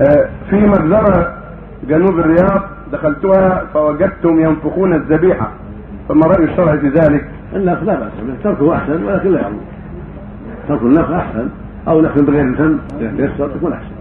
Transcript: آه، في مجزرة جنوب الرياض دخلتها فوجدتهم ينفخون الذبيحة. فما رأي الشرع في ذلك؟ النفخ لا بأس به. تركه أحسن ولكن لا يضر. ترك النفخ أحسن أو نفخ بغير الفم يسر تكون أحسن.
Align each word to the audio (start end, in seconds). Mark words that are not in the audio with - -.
آه، 0.00 0.28
في 0.50 0.56
مجزرة 0.56 1.34
جنوب 1.88 2.18
الرياض 2.18 2.62
دخلتها 2.92 3.64
فوجدتهم 3.74 4.40
ينفخون 4.40 4.94
الذبيحة. 4.94 5.50
فما 6.08 6.26
رأي 6.26 6.44
الشرع 6.44 6.76
في 6.76 6.88
ذلك؟ 6.88 7.28
النفخ 7.56 7.82
لا 7.82 7.94
بأس 7.94 8.12
به. 8.26 8.34
تركه 8.44 8.74
أحسن 8.74 9.04
ولكن 9.04 9.32
لا 9.32 9.40
يضر. 9.40 9.52
ترك 10.68 10.82
النفخ 10.82 11.10
أحسن 11.10 11.48
أو 11.88 12.00
نفخ 12.00 12.18
بغير 12.18 12.44
الفم 12.44 12.78
يسر 13.00 13.48
تكون 13.48 13.72
أحسن. 13.72 13.98